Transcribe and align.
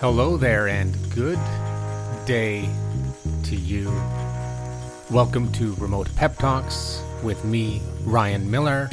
Hello 0.00 0.36
there, 0.36 0.68
and 0.68 0.96
good 1.12 1.40
day 2.24 2.68
to 3.42 3.56
you. 3.56 3.90
Welcome 5.10 5.50
to 5.54 5.74
Remote 5.74 6.08
Pep 6.14 6.38
Talks 6.38 7.02
with 7.24 7.44
me, 7.44 7.82
Ryan 8.04 8.48
Miller. 8.48 8.90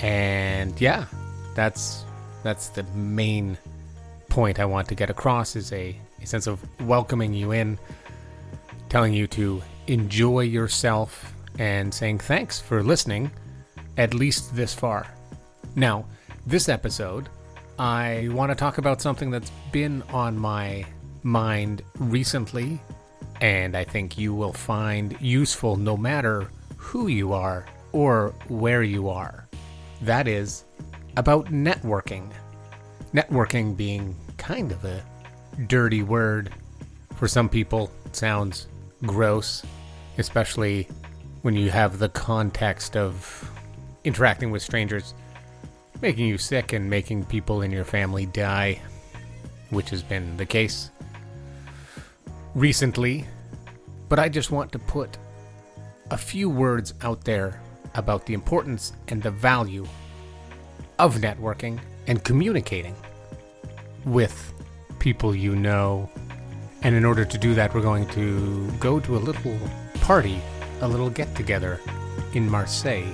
And 0.00 0.78
yeah, 0.78 1.06
that's 1.54 2.04
that's 2.42 2.68
the 2.68 2.82
main 2.94 3.56
point 4.28 4.60
I 4.60 4.66
want 4.66 4.86
to 4.88 4.94
get 4.94 5.08
across 5.08 5.56
is 5.56 5.72
a, 5.72 5.96
a 6.20 6.26
sense 6.26 6.46
of 6.46 6.60
welcoming 6.86 7.32
you 7.32 7.52
in, 7.52 7.78
telling 8.90 9.14
you 9.14 9.26
to 9.28 9.62
enjoy 9.86 10.40
yourself, 10.40 11.32
and 11.58 11.92
saying 11.92 12.18
thanks 12.18 12.60
for 12.60 12.82
listening, 12.82 13.30
at 13.96 14.12
least 14.12 14.54
this 14.54 14.74
far. 14.74 15.06
Now, 15.74 16.04
this 16.46 16.68
episode, 16.68 17.30
I 17.78 18.28
want 18.32 18.50
to 18.50 18.56
talk 18.56 18.78
about 18.78 19.00
something 19.00 19.30
that's 19.30 19.50
been 19.70 20.02
on 20.12 20.36
my 20.36 20.84
mind 21.22 21.82
recently, 22.00 22.80
and 23.40 23.76
I 23.76 23.84
think 23.84 24.18
you 24.18 24.34
will 24.34 24.52
find 24.52 25.16
useful 25.20 25.76
no 25.76 25.96
matter 25.96 26.50
who 26.76 27.06
you 27.06 27.32
are 27.32 27.66
or 27.92 28.34
where 28.48 28.82
you 28.82 29.08
are. 29.08 29.46
That 30.02 30.26
is 30.26 30.64
about 31.16 31.46
networking. 31.46 32.32
Networking 33.14 33.76
being 33.76 34.16
kind 34.38 34.72
of 34.72 34.84
a 34.84 35.00
dirty 35.68 36.02
word. 36.02 36.50
For 37.14 37.28
some 37.28 37.48
people, 37.48 37.92
sounds 38.10 38.66
gross, 39.02 39.64
especially 40.18 40.88
when 41.42 41.54
you 41.54 41.70
have 41.70 42.00
the 42.00 42.08
context 42.08 42.96
of 42.96 43.48
interacting 44.02 44.50
with 44.50 44.62
strangers 44.62 45.14
making 46.00 46.26
you 46.26 46.38
sick 46.38 46.72
and 46.72 46.88
making 46.88 47.24
people 47.24 47.62
in 47.62 47.70
your 47.70 47.84
family 47.84 48.26
die, 48.26 48.80
which 49.70 49.90
has 49.90 50.02
been 50.02 50.36
the 50.36 50.46
case 50.46 50.90
recently. 52.54 53.24
But 54.08 54.18
I 54.18 54.28
just 54.28 54.50
want 54.50 54.72
to 54.72 54.78
put 54.78 55.18
a 56.10 56.16
few 56.16 56.48
words 56.48 56.94
out 57.02 57.24
there 57.24 57.60
about 57.94 58.24
the 58.26 58.34
importance 58.34 58.92
and 59.08 59.22
the 59.22 59.30
value 59.30 59.86
of 60.98 61.16
networking 61.16 61.78
and 62.06 62.22
communicating 62.24 62.94
with 64.04 64.52
people 64.98 65.34
you 65.34 65.54
know. 65.54 66.08
And 66.82 66.94
in 66.94 67.04
order 67.04 67.24
to 67.24 67.38
do 67.38 67.54
that, 67.54 67.74
we're 67.74 67.82
going 67.82 68.06
to 68.08 68.70
go 68.78 69.00
to 69.00 69.16
a 69.16 69.18
little 69.18 69.58
party, 70.00 70.40
a 70.80 70.88
little 70.88 71.10
get 71.10 71.34
together 71.34 71.80
in 72.34 72.48
Marseille. 72.48 73.12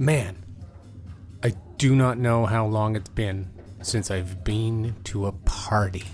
Man, 0.00 0.44
I 1.42 1.54
do 1.76 1.96
not 1.96 2.18
know 2.18 2.46
how 2.46 2.66
long 2.66 2.94
it's 2.94 3.08
been 3.08 3.50
since 3.82 4.12
I've 4.12 4.44
been 4.44 4.94
to 5.04 5.26
a 5.26 5.32
party. 5.32 6.04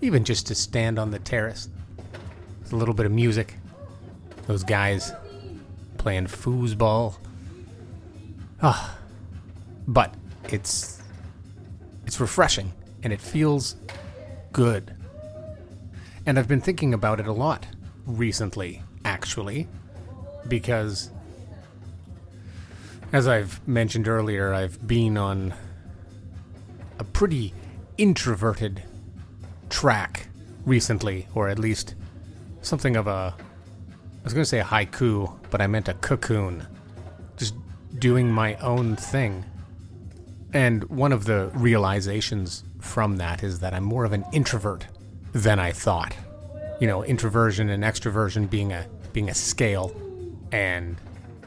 Even 0.00 0.24
just 0.24 0.46
to 0.46 0.54
stand 0.54 0.98
on 0.98 1.10
the 1.10 1.18
terrace 1.18 1.68
with 2.60 2.72
a 2.72 2.76
little 2.76 2.94
bit 2.94 3.04
of 3.04 3.12
music. 3.12 3.56
Those 4.46 4.64
guys 4.64 5.12
playing 5.98 6.26
foosball. 6.26 7.16
Ah. 8.62 8.96
But 9.86 10.14
it's 10.44 11.02
it's 12.06 12.18
refreshing 12.18 12.72
and 13.02 13.12
it 13.12 13.20
feels 13.20 13.76
good. 14.52 14.94
And 16.24 16.38
I've 16.38 16.48
been 16.48 16.62
thinking 16.62 16.94
about 16.94 17.20
it 17.20 17.26
a 17.26 17.32
lot 17.32 17.66
recently, 18.06 18.82
actually, 19.04 19.68
because 20.48 21.10
as 23.12 23.28
I've 23.28 23.66
mentioned 23.68 24.08
earlier, 24.08 24.54
I've 24.54 24.86
been 24.86 25.18
on 25.18 25.54
a 26.98 27.04
pretty 27.04 27.52
introverted 27.98 28.82
track 29.68 30.28
recently, 30.64 31.28
or 31.34 31.48
at 31.48 31.58
least 31.58 31.94
something 32.62 32.96
of 32.96 33.06
a. 33.06 33.34
I 33.38 34.24
was 34.24 34.32
going 34.32 34.42
to 34.42 34.48
say 34.48 34.60
a 34.60 34.64
haiku, 34.64 35.36
but 35.50 35.60
I 35.60 35.66
meant 35.66 35.88
a 35.88 35.94
cocoon. 35.94 36.66
Just 37.36 37.54
doing 37.98 38.30
my 38.30 38.54
own 38.56 38.96
thing. 38.96 39.44
And 40.54 40.84
one 40.84 41.12
of 41.12 41.24
the 41.24 41.50
realizations 41.54 42.62
from 42.80 43.16
that 43.16 43.42
is 43.42 43.60
that 43.60 43.74
I'm 43.74 43.84
more 43.84 44.04
of 44.04 44.12
an 44.12 44.24
introvert 44.32 44.86
than 45.32 45.58
I 45.58 45.72
thought. 45.72 46.14
You 46.80 46.86
know, 46.86 47.04
introversion 47.04 47.68
and 47.68 47.82
extroversion 47.82 48.48
being 48.48 48.72
a 48.72 48.86
being 49.12 49.28
a 49.28 49.34
scale 49.34 49.94
and 50.52 50.96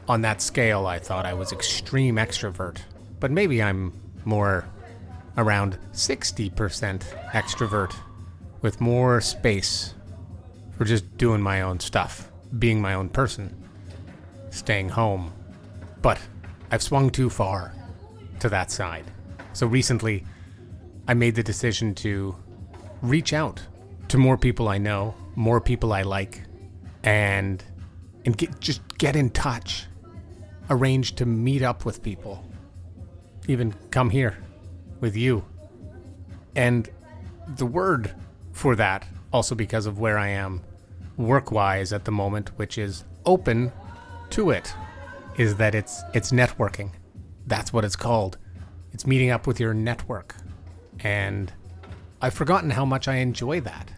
on 0.08 0.22
that 0.22 0.40
scale, 0.40 0.86
I 0.86 0.98
thought 0.98 1.26
I 1.26 1.34
was 1.34 1.52
extreme 1.52 2.16
extrovert, 2.16 2.78
but 3.18 3.30
maybe 3.30 3.62
I'm 3.62 3.92
more 4.24 4.68
around 5.36 5.78
60% 5.92 6.50
extrovert 7.30 7.94
with 8.62 8.80
more 8.80 9.20
space 9.20 9.94
for 10.76 10.84
just 10.84 11.16
doing 11.18 11.40
my 11.40 11.62
own 11.62 11.80
stuff, 11.80 12.30
being 12.58 12.80
my 12.80 12.94
own 12.94 13.08
person, 13.08 13.54
staying 14.50 14.88
home. 14.90 15.32
But 16.02 16.20
I've 16.70 16.82
swung 16.82 17.10
too 17.10 17.30
far 17.30 17.72
to 18.40 18.48
that 18.48 18.70
side. 18.70 19.04
So 19.52 19.66
recently, 19.66 20.24
I 21.08 21.14
made 21.14 21.34
the 21.34 21.42
decision 21.42 21.94
to 21.96 22.36
reach 23.02 23.32
out 23.32 23.62
to 24.08 24.18
more 24.18 24.36
people 24.36 24.68
I 24.68 24.78
know, 24.78 25.14
more 25.34 25.60
people 25.60 25.92
I 25.92 26.02
like, 26.02 26.42
and 27.02 27.62
and 28.24 28.36
get 28.36 28.60
just 28.60 28.82
get 28.98 29.16
in 29.16 29.30
touch 29.30 29.86
arrange 30.70 31.14
to 31.16 31.26
meet 31.26 31.62
up 31.62 31.84
with 31.84 32.02
people, 32.02 32.44
even 33.48 33.74
come 33.90 34.10
here 34.10 34.36
with 35.00 35.16
you. 35.16 35.44
And 36.54 36.88
the 37.46 37.66
word 37.66 38.14
for 38.52 38.74
that, 38.76 39.06
also 39.32 39.54
because 39.54 39.86
of 39.86 39.98
where 39.98 40.18
I 40.18 40.28
am 40.28 40.62
work 41.16 41.50
wise 41.50 41.92
at 41.92 42.04
the 42.04 42.10
moment, 42.10 42.50
which 42.58 42.78
is 42.78 43.04
open 43.24 43.72
to 44.30 44.50
it, 44.50 44.74
is 45.36 45.56
that 45.56 45.74
it's 45.74 46.02
it's 46.14 46.32
networking. 46.32 46.90
That's 47.46 47.72
what 47.72 47.84
it's 47.84 47.96
called. 47.96 48.38
It's 48.92 49.06
meeting 49.06 49.30
up 49.30 49.46
with 49.46 49.60
your 49.60 49.74
network. 49.74 50.34
And 51.00 51.52
I've 52.20 52.34
forgotten 52.34 52.70
how 52.70 52.84
much 52.84 53.08
I 53.08 53.16
enjoy 53.16 53.60
that. 53.60 53.92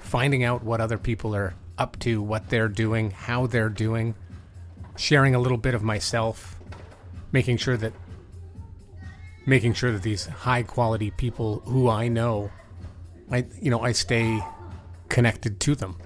Finding 0.00 0.44
out 0.44 0.62
what 0.62 0.80
other 0.80 0.98
people 0.98 1.34
are 1.34 1.54
up 1.78 1.98
to, 2.00 2.22
what 2.22 2.48
they're 2.48 2.68
doing, 2.68 3.10
how 3.10 3.46
they're 3.46 3.68
doing, 3.68 4.14
sharing 4.96 5.34
a 5.34 5.38
little 5.38 5.58
bit 5.58 5.74
of 5.74 5.82
myself, 5.82 6.58
making 7.32 7.56
sure 7.56 7.76
that 7.76 7.92
making 9.46 9.74
sure 9.74 9.90
that 9.90 10.02
these 10.02 10.26
high 10.26 10.62
quality 10.62 11.10
people 11.12 11.60
who 11.64 11.88
I 11.88 12.08
know, 12.08 12.50
I 13.30 13.46
you 13.60 13.70
know 13.70 13.80
I 13.80 13.92
stay 13.92 14.40
connected 15.08 15.60
to 15.60 15.74
them, 15.74 15.96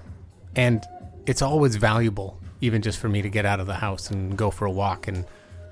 and 0.55 0.83
it's 1.25 1.41
always 1.41 1.75
valuable, 1.75 2.39
even 2.61 2.81
just 2.81 2.99
for 2.99 3.09
me 3.09 3.21
to 3.21 3.29
get 3.29 3.45
out 3.45 3.59
of 3.59 3.67
the 3.67 3.75
house 3.75 4.09
and 4.09 4.37
go 4.37 4.51
for 4.51 4.65
a 4.65 4.71
walk 4.71 5.07
and 5.07 5.25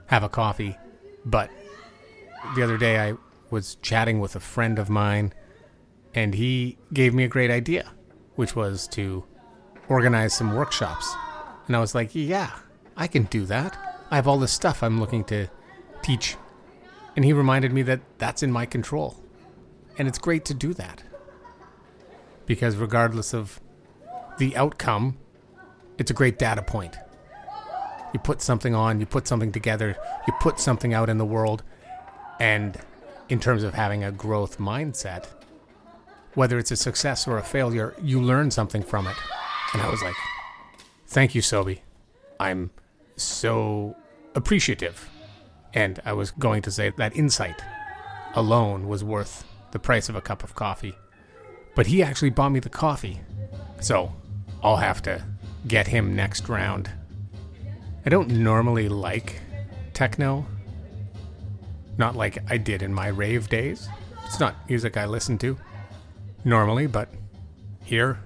have 0.07 0.23
a 0.23 0.29
coffee. 0.29 0.77
But 1.25 1.49
the 2.55 2.63
other 2.63 2.77
day 2.77 2.99
I 2.99 3.13
was 3.49 3.75
chatting 3.81 4.19
with 4.19 4.35
a 4.35 4.39
friend 4.39 4.79
of 4.79 4.89
mine, 4.89 5.33
and 6.13 6.35
he 6.35 6.77
gave 6.91 7.13
me 7.13 7.23
a 7.23 7.27
great 7.27 7.51
idea, 7.51 7.91
which 8.35 8.55
was 8.55 8.87
to 8.89 9.23
organize 9.89 10.33
some 10.33 10.55
workshops. 10.55 11.13
And 11.67 11.75
I 11.75 11.79
was 11.79 11.95
like, 11.95 12.09
yeah, 12.13 12.51
I 12.95 13.07
can 13.07 13.23
do 13.23 13.45
that. 13.45 13.77
I 14.11 14.15
have 14.15 14.27
all 14.27 14.39
this 14.39 14.51
stuff 14.51 14.83
I'm 14.83 14.99
looking 14.99 15.23
to 15.25 15.47
teach. 16.01 16.37
And 17.15 17.25
he 17.25 17.33
reminded 17.33 17.73
me 17.73 17.81
that 17.83 18.01
that's 18.17 18.43
in 18.43 18.51
my 18.51 18.65
control. 18.65 19.21
And 19.97 20.07
it's 20.07 20.17
great 20.17 20.45
to 20.45 20.53
do 20.53 20.73
that. 20.75 21.03
Because 22.45 22.75
regardless 22.75 23.33
of 23.33 23.59
the 24.37 24.55
outcome, 24.57 25.17
it's 25.97 26.11
a 26.11 26.13
great 26.13 26.37
data 26.37 26.61
point. 26.61 26.97
You 28.13 28.19
put 28.19 28.41
something 28.41 28.75
on, 28.75 28.99
you 28.99 29.05
put 29.05 29.27
something 29.27 29.51
together, 29.51 29.97
you 30.27 30.33
put 30.39 30.59
something 30.59 30.93
out 30.93 31.09
in 31.09 31.17
the 31.17 31.25
world, 31.25 31.63
and 32.39 32.79
in 33.29 33.39
terms 33.39 33.63
of 33.63 33.73
having 33.73 34.03
a 34.03 34.11
growth 34.11 34.59
mindset, 34.59 35.25
whether 36.35 36.59
it's 36.59 36.71
a 36.71 36.75
success 36.75 37.27
or 37.27 37.37
a 37.37 37.43
failure, 37.43 37.95
you 38.01 38.21
learn 38.21 38.51
something 38.51 38.83
from 38.83 39.07
it. 39.07 39.15
And 39.73 39.81
I 39.81 39.89
was 39.89 40.01
like, 40.03 40.15
thank 41.07 41.33
you, 41.33 41.41
Sobi. 41.41 41.79
I'm 42.39 42.71
so 43.15 43.95
appreciative. 44.35 45.09
And 45.73 45.99
I 46.05 46.13
was 46.13 46.31
going 46.31 46.61
to 46.63 46.71
say 46.71 46.91
that 46.97 47.15
insight 47.15 47.61
alone 48.35 48.87
was 48.87 49.03
worth 49.03 49.45
the 49.71 49.79
price 49.79 50.09
of 50.09 50.15
a 50.15 50.21
cup 50.21 50.43
of 50.43 50.55
coffee. 50.55 50.93
But 51.75 51.87
he 51.87 52.03
actually 52.03 52.29
bought 52.29 52.51
me 52.51 52.59
the 52.59 52.69
coffee. 52.69 53.21
So 53.81 54.13
I'll 54.61 54.77
have 54.77 55.01
to 55.03 55.23
get 55.67 55.87
him 55.87 56.15
next 56.15 56.47
round. 56.49 56.89
I 58.05 58.09
don't 58.09 58.29
normally 58.29 58.89
like 58.89 59.39
techno. 59.93 60.45
Not 61.97 62.15
like 62.15 62.39
I 62.51 62.57
did 62.57 62.81
in 62.81 62.93
my 62.93 63.07
rave 63.07 63.49
days. 63.49 63.87
It's 64.25 64.39
not 64.39 64.67
music 64.69 64.97
I 64.97 65.05
listen 65.05 65.37
to 65.39 65.57
normally, 66.43 66.87
but 66.87 67.09
here, 67.83 68.19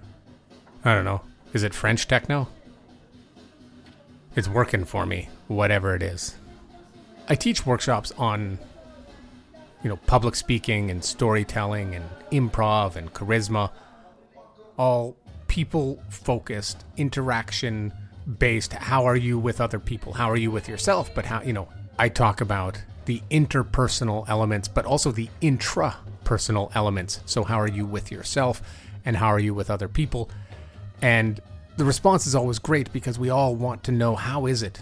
I 0.84 0.94
don't 0.94 1.06
know. 1.06 1.22
Is 1.54 1.64
it 1.64 1.74
French 1.74 2.08
techno? 2.08 2.48
It's 4.38 4.48
working 4.48 4.86
for 4.86 5.08
me, 5.08 5.30
whatever 5.48 5.96
it 5.96 6.04
is. 6.04 6.36
I 7.28 7.34
teach 7.34 7.66
workshops 7.66 8.12
on, 8.20 8.60
you 9.82 9.90
know, 9.90 9.96
public 10.06 10.36
speaking 10.36 10.92
and 10.92 11.04
storytelling 11.04 11.96
and 11.96 12.06
improv 12.32 12.98
and 12.98 13.12
charisma, 13.16 13.72
all 14.78 15.18
people 15.48 16.00
focused, 16.10 16.86
interaction 16.98 17.92
based. 18.38 18.74
How 18.74 19.06
are 19.06 19.16
you 19.16 19.40
with 19.40 19.60
other 19.60 19.80
people? 19.80 20.14
How 20.14 20.30
are 20.30 20.38
you 20.38 20.52
with 20.52 20.70
yourself? 20.70 21.10
But 21.16 21.26
how, 21.26 21.42
you 21.42 21.54
know, 21.54 21.68
I 21.98 22.08
talk 22.08 22.40
about 22.40 22.80
the 23.06 23.24
interpersonal 23.32 24.30
elements, 24.30 24.68
but 24.68 24.86
also 24.86 25.12
the 25.12 25.30
intrapersonal 25.42 26.70
elements. 26.76 27.22
So, 27.26 27.44
how 27.44 27.60
are 27.60 27.68
you 27.68 27.88
with 27.88 28.12
yourself 28.12 28.62
and 29.04 29.18
how 29.18 29.30
are 29.30 29.40
you 29.40 29.56
with 29.56 29.72
other 29.72 29.88
people? 29.88 30.30
And 31.02 31.42
the 31.78 31.86
response 31.86 32.26
is 32.26 32.34
always 32.36 32.60
great 32.60 32.92
because 32.92 33.20
we 33.20 33.30
all 33.30 33.56
want 33.56 33.84
to 33.84 33.92
know 33.92 34.16
how 34.16 34.48
is 34.48 34.64
it? 34.64 34.82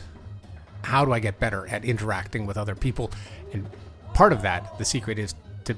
How 0.84 1.04
do 1.04 1.12
I 1.12 1.20
get 1.20 1.40
better 1.40 1.68
at 1.68 1.84
interacting 1.84 2.46
with 2.46 2.58
other 2.58 2.74
people? 2.74 3.12
And 3.52 3.68
part 4.14 4.32
of 4.32 4.42
that, 4.44 4.78
the 4.78 4.86
secret 4.86 5.20
is 5.20 5.36
to 5.66 5.76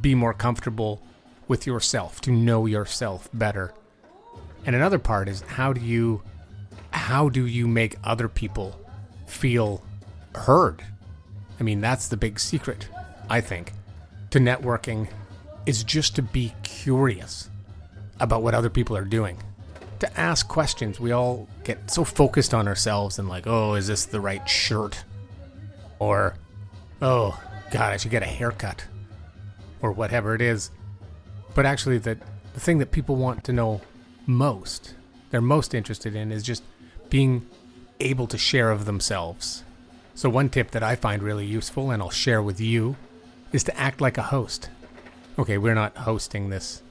be 0.00 0.14
more 0.14 0.32
comfortable 0.32 1.02
with 1.48 1.66
yourself, 1.66 2.20
to 2.22 2.30
know 2.30 2.66
yourself 2.66 3.28
better. 3.34 3.72
And 4.64 4.76
another 4.76 4.98
part 4.98 5.28
is 5.28 5.40
how 5.42 5.72
do 5.72 5.80
you 5.80 6.22
how 6.90 7.28
do 7.28 7.46
you 7.46 7.66
make 7.66 7.96
other 8.04 8.28
people 8.28 8.78
feel 9.26 9.82
heard? 10.34 10.82
I 11.58 11.62
mean, 11.62 11.80
that's 11.80 12.08
the 12.08 12.16
big 12.16 12.38
secret, 12.38 12.88
I 13.28 13.40
think, 13.40 13.72
to 14.30 14.38
networking 14.38 15.08
is 15.66 15.84
just 15.84 16.14
to 16.16 16.22
be 16.22 16.54
curious 16.62 17.50
about 18.20 18.42
what 18.42 18.54
other 18.54 18.70
people 18.70 18.96
are 18.96 19.04
doing. 19.04 19.38
To 20.00 20.20
ask 20.20 20.46
questions. 20.46 21.00
We 21.00 21.12
all 21.12 21.48
get 21.64 21.90
so 21.90 22.04
focused 22.04 22.54
on 22.54 22.68
ourselves 22.68 23.18
and 23.18 23.28
like, 23.28 23.46
oh, 23.46 23.74
is 23.74 23.88
this 23.88 24.04
the 24.04 24.20
right 24.20 24.48
shirt? 24.48 25.04
Or, 25.98 26.34
oh, 27.02 27.40
God, 27.70 27.92
I 27.92 27.96
should 27.96 28.12
get 28.12 28.22
a 28.22 28.26
haircut. 28.26 28.84
Or 29.82 29.92
whatever 29.92 30.34
it 30.34 30.40
is. 30.40 30.70
But 31.54 31.66
actually, 31.66 31.98
the, 31.98 32.18
the 32.54 32.60
thing 32.60 32.78
that 32.78 32.92
people 32.92 33.16
want 33.16 33.44
to 33.44 33.52
know 33.52 33.80
most, 34.26 34.94
they're 35.30 35.40
most 35.40 35.74
interested 35.74 36.14
in, 36.14 36.30
is 36.30 36.42
just 36.42 36.62
being 37.10 37.46
able 38.00 38.26
to 38.28 38.38
share 38.38 38.70
of 38.70 38.84
themselves. 38.84 39.64
So, 40.14 40.28
one 40.28 40.48
tip 40.48 40.72
that 40.72 40.82
I 40.82 40.96
find 40.96 41.22
really 41.22 41.46
useful 41.46 41.90
and 41.90 42.02
I'll 42.02 42.10
share 42.10 42.42
with 42.42 42.60
you 42.60 42.96
is 43.52 43.64
to 43.64 43.78
act 43.78 44.00
like 44.00 44.18
a 44.18 44.22
host. 44.22 44.70
Okay, 45.38 45.58
we're 45.58 45.74
not 45.74 45.96
hosting 45.96 46.50
this 46.50 46.82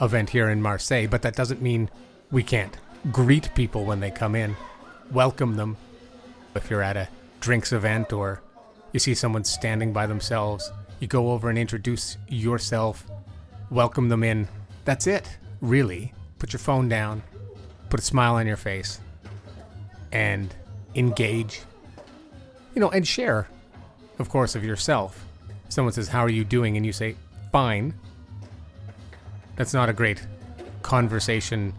event 0.00 0.30
here 0.30 0.48
in 0.48 0.62
Marseille, 0.62 1.06
but 1.08 1.22
that 1.22 1.36
doesn't 1.36 1.60
mean 1.60 1.90
we 2.30 2.42
can't 2.42 2.76
greet 3.12 3.54
people 3.54 3.84
when 3.84 4.00
they 4.00 4.10
come 4.10 4.34
in, 4.34 4.56
welcome 5.10 5.56
them. 5.56 5.76
If 6.54 6.70
you're 6.70 6.82
at 6.82 6.96
a 6.96 7.08
drinks 7.40 7.72
event 7.72 8.12
or 8.12 8.42
you 8.92 9.00
see 9.00 9.14
someone 9.14 9.44
standing 9.44 9.92
by 9.92 10.06
themselves, 10.06 10.70
you 10.98 11.06
go 11.06 11.32
over 11.32 11.48
and 11.48 11.58
introduce 11.58 12.18
yourself, 12.28 13.06
welcome 13.70 14.08
them 14.08 14.22
in. 14.22 14.48
That's 14.84 15.06
it, 15.06 15.38
really. 15.60 16.12
Put 16.38 16.52
your 16.52 16.60
phone 16.60 16.88
down, 16.88 17.22
put 17.88 18.00
a 18.00 18.02
smile 18.02 18.34
on 18.34 18.46
your 18.46 18.56
face, 18.56 19.00
and 20.12 20.54
engage 20.94 21.62
you 22.74 22.80
know, 22.80 22.90
and 22.90 23.06
share, 23.06 23.48
of 24.18 24.28
course, 24.28 24.54
of 24.54 24.64
yourself. 24.64 25.24
If 25.66 25.72
someone 25.72 25.92
says, 25.92 26.08
How 26.08 26.20
are 26.20 26.30
you 26.30 26.44
doing? 26.44 26.76
and 26.76 26.86
you 26.86 26.92
say, 26.92 27.16
Fine. 27.52 27.94
That's 29.56 29.74
not 29.74 29.88
a 29.88 29.92
great 29.92 30.24
conversation 30.82 31.74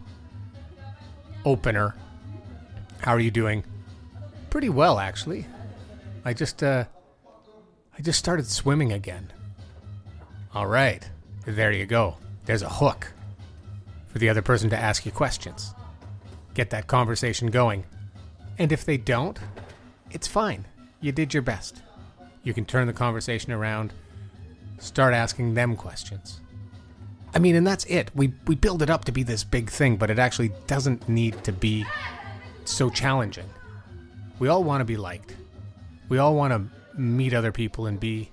opener. 1.44 1.94
How 3.00 3.12
are 3.12 3.20
you 3.20 3.30
doing? 3.30 3.64
Pretty 4.50 4.68
well, 4.68 4.98
actually. 4.98 5.46
I 6.24 6.34
just, 6.34 6.62
uh, 6.62 6.84
I 7.96 8.02
just 8.02 8.18
started 8.18 8.46
swimming 8.46 8.92
again. 8.92 9.32
All 10.54 10.66
right. 10.66 11.08
There 11.46 11.72
you 11.72 11.86
go. 11.86 12.16
There's 12.44 12.62
a 12.62 12.68
hook 12.68 13.12
for 14.08 14.18
the 14.18 14.28
other 14.28 14.42
person 14.42 14.70
to 14.70 14.78
ask 14.78 15.04
you 15.04 15.12
questions. 15.12 15.74
Get 16.54 16.70
that 16.70 16.86
conversation 16.86 17.48
going. 17.48 17.84
And 18.58 18.70
if 18.70 18.84
they 18.84 18.98
don't, 18.98 19.38
it's 20.10 20.28
fine 20.28 20.66
you 21.02 21.12
did 21.12 21.34
your 21.34 21.42
best. 21.42 21.82
You 22.44 22.54
can 22.54 22.64
turn 22.64 22.86
the 22.86 22.92
conversation 22.92 23.52
around, 23.52 23.92
start 24.78 25.12
asking 25.12 25.54
them 25.54 25.76
questions. 25.76 26.40
I 27.34 27.38
mean, 27.38 27.54
and 27.54 27.66
that's 27.66 27.84
it. 27.86 28.10
We 28.14 28.32
we 28.46 28.54
build 28.54 28.82
it 28.82 28.90
up 28.90 29.04
to 29.06 29.12
be 29.12 29.22
this 29.22 29.44
big 29.44 29.70
thing, 29.70 29.96
but 29.96 30.10
it 30.10 30.18
actually 30.18 30.52
doesn't 30.66 31.08
need 31.08 31.42
to 31.44 31.52
be 31.52 31.86
so 32.64 32.90
challenging. 32.90 33.48
We 34.38 34.48
all 34.48 34.64
want 34.64 34.80
to 34.80 34.84
be 34.84 34.96
liked. 34.96 35.36
We 36.08 36.18
all 36.18 36.34
want 36.34 36.52
to 36.52 37.00
meet 37.00 37.32
other 37.32 37.52
people 37.52 37.86
and 37.86 37.98
be 37.98 38.30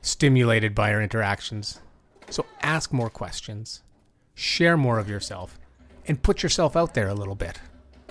stimulated 0.00 0.74
by 0.74 0.92
our 0.94 1.02
interactions. 1.02 1.80
So 2.30 2.46
ask 2.62 2.92
more 2.92 3.10
questions, 3.10 3.82
share 4.34 4.76
more 4.76 4.98
of 4.98 5.08
yourself, 5.08 5.58
and 6.06 6.22
put 6.22 6.42
yourself 6.42 6.76
out 6.76 6.94
there 6.94 7.08
a 7.08 7.14
little 7.14 7.34
bit. 7.34 7.60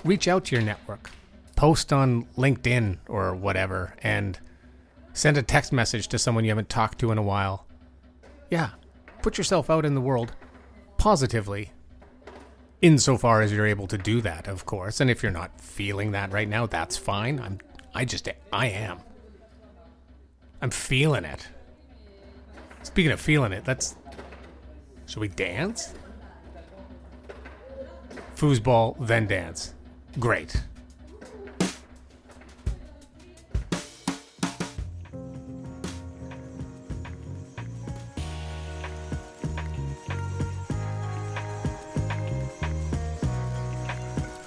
Reach 0.04 0.28
out 0.28 0.44
to 0.46 0.56
your 0.56 0.64
network 0.64 1.10
post 1.60 1.92
on 1.92 2.24
LinkedIn 2.38 2.96
or 3.06 3.34
whatever 3.34 3.94
and 4.02 4.38
send 5.12 5.36
a 5.36 5.42
text 5.42 5.74
message 5.74 6.08
to 6.08 6.18
someone 6.18 6.42
you 6.42 6.50
haven't 6.50 6.70
talked 6.70 6.98
to 6.98 7.12
in 7.12 7.18
a 7.18 7.22
while. 7.22 7.66
Yeah, 8.48 8.70
put 9.22 9.38
yourself 9.38 9.70
out 9.70 9.84
in 9.84 9.94
the 9.94 10.00
world 10.00 10.32
positively. 10.96 11.72
Insofar 12.82 13.42
as 13.42 13.52
you're 13.52 13.66
able 13.66 13.86
to 13.88 13.98
do 13.98 14.20
that, 14.22 14.48
of 14.48 14.64
course. 14.64 15.00
And 15.00 15.10
if 15.10 15.22
you're 15.22 15.32
not 15.32 15.60
feeling 15.60 16.12
that 16.12 16.32
right 16.32 16.48
now, 16.48 16.66
that's 16.66 16.96
fine. 16.96 17.38
I'm 17.38 17.58
I 17.94 18.04
just 18.04 18.28
I 18.52 18.66
am. 18.66 18.98
I'm 20.62 20.70
feeling 20.70 21.24
it. 21.24 21.48
Speaking 22.82 23.12
of 23.12 23.20
feeling 23.20 23.52
it, 23.52 23.66
let's 23.66 23.96
Should 25.06 25.20
we 25.20 25.28
dance? 25.28 25.92
Foosball, 28.36 28.96
then 29.06 29.26
dance. 29.26 29.74
Great. 30.18 30.56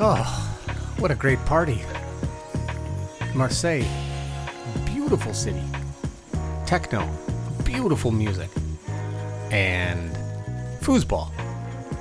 Oh, 0.06 0.18
what 0.98 1.12
a 1.12 1.16
great 1.16 1.40
party. 1.46 1.82
Marseille, 3.34 3.86
beautiful 4.86 5.34
city. 5.34 5.64
Techno, 6.66 7.10
beautiful 7.64 8.12
music. 8.12 8.50
And 9.50 10.14
foosball, 10.82 11.32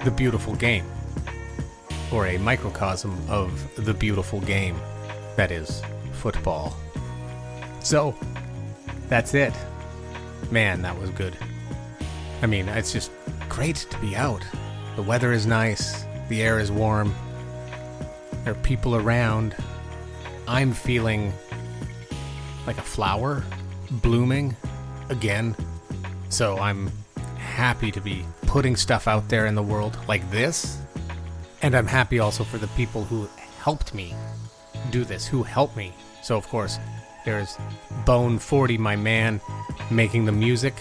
the 0.03 0.11
beautiful 0.11 0.57
game. 0.57 0.85
Or 2.13 2.27
a 2.27 2.39
microcosm 2.39 3.17
of 3.29 3.53
the 3.77 3.95
beautiful 3.95 4.41
game 4.41 4.77
that 5.37 5.53
is 5.53 5.81
football. 6.11 6.77
So, 7.85 8.17
that's 9.09 9.33
it. 9.33 9.55
Man, 10.51 10.83
that 10.83 10.99
was 10.99 11.11
good. 11.11 11.37
I 12.43 12.47
mean, 12.47 12.69
it's 12.69 12.93
just 12.93 13.13
great 13.49 13.77
to 13.77 13.99
be 14.01 14.17
out. 14.17 14.45
The 14.97 15.03
weather 15.03 15.31
is 15.31 15.47
nice, 15.47 16.05
the 16.29 16.43
air 16.43 16.59
is 16.59 16.73
warm, 16.73 17.15
there 18.45 18.53
are 18.53 18.63
people 18.63 18.97
around. 18.97 19.55
I'm 20.49 20.73
feeling 20.73 21.33
like 22.67 22.79
a 22.79 22.83
flower 22.83 23.45
blooming 23.91 24.57
again. 25.09 25.55
So 26.29 26.59
I'm 26.59 26.91
happy 27.37 27.91
to 27.93 28.01
be 28.01 28.25
putting 28.47 28.77
stuff 28.77 29.07
out 29.07 29.29
there 29.29 29.47
in 29.47 29.55
the 29.55 29.63
world 29.63 29.97
like 30.09 30.29
this. 30.31 30.79
And 31.63 31.77
I'm 31.77 31.87
happy 31.87 32.19
also 32.19 32.43
for 32.43 32.59
the 32.59 32.67
people 32.69 33.05
who 33.05 33.29
helped 33.61 33.95
me 33.95 34.15
do 34.91 35.05
this, 35.05 35.27
who 35.27 35.43
helped 35.43 35.77
me. 35.77 35.93
So, 36.23 36.37
of 36.37 36.49
course, 36.49 36.79
there's 37.25 37.57
Bone 38.05 38.39
40, 38.39 38.79
my 38.79 38.97
man, 38.97 39.41
making 39.91 40.25
the 40.25 40.33
music. 40.33 40.75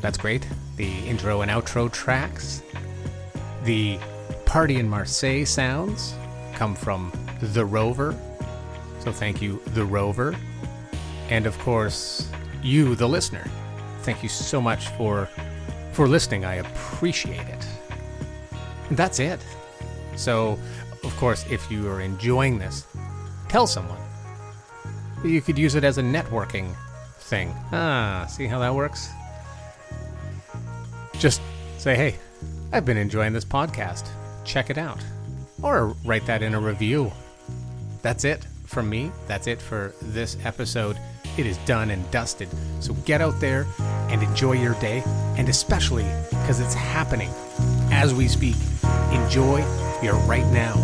That's 0.00 0.18
great. 0.18 0.46
The 0.76 0.90
intro 1.06 1.40
and 1.40 1.50
outro 1.50 1.90
tracks. 1.90 2.62
The 3.64 3.98
Party 4.44 4.78
in 4.78 4.88
Marseille 4.88 5.46
sounds 5.46 6.14
come 6.62 6.76
from 6.76 7.10
The 7.40 7.64
Rover. 7.64 8.16
So 9.00 9.10
thank 9.10 9.42
you, 9.42 9.60
The 9.74 9.84
Rover. 9.84 10.36
And 11.28 11.44
of 11.44 11.58
course, 11.58 12.30
you, 12.62 12.94
the 12.94 13.08
listener. 13.08 13.44
Thank 14.02 14.22
you 14.22 14.28
so 14.28 14.60
much 14.60 14.86
for 14.96 15.28
for 15.92 16.06
listening. 16.06 16.44
I 16.44 16.54
appreciate 16.66 17.48
it. 17.56 17.66
And 18.88 18.96
that's 18.96 19.18
it. 19.18 19.40
So, 20.14 20.56
of 21.02 21.12
course, 21.16 21.44
if 21.50 21.68
you 21.68 21.88
are 21.88 22.00
enjoying 22.00 22.60
this, 22.60 22.86
tell 23.48 23.66
someone. 23.66 24.02
You 25.24 25.40
could 25.40 25.58
use 25.58 25.74
it 25.74 25.82
as 25.82 25.98
a 25.98 26.02
networking 26.02 26.76
thing. 27.18 27.48
Ah, 27.72 28.26
see 28.30 28.46
how 28.46 28.60
that 28.60 28.72
works? 28.72 29.10
Just 31.18 31.40
say, 31.78 31.96
hey, 31.96 32.14
I've 32.72 32.84
been 32.84 32.98
enjoying 32.98 33.32
this 33.32 33.44
podcast. 33.44 34.06
Check 34.44 34.70
it 34.70 34.78
out. 34.78 35.02
Or 35.62 35.96
write 36.04 36.26
that 36.26 36.42
in 36.42 36.54
a 36.54 36.60
review. 36.60 37.12
That's 38.02 38.24
it 38.24 38.44
from 38.66 38.88
me. 38.88 39.12
That's 39.28 39.46
it 39.46 39.60
for 39.60 39.94
this 40.02 40.36
episode. 40.44 40.98
It 41.38 41.46
is 41.46 41.56
done 41.58 41.90
and 41.90 42.10
dusted. 42.10 42.48
So 42.80 42.94
get 43.04 43.20
out 43.20 43.38
there 43.40 43.66
and 43.80 44.22
enjoy 44.22 44.52
your 44.52 44.74
day. 44.80 45.02
And 45.36 45.48
especially 45.48 46.06
because 46.30 46.60
it's 46.60 46.74
happening 46.74 47.30
as 47.90 48.12
we 48.12 48.28
speak, 48.28 48.56
enjoy 49.12 49.64
your 50.02 50.16
right 50.26 50.46
now. 50.52 50.74